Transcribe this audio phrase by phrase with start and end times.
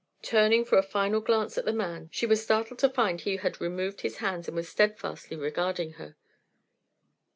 [0.23, 3.61] Turning for a final glance at the man she was startled to find he had
[3.61, 6.15] removed his hands and was steadfastly regarding her.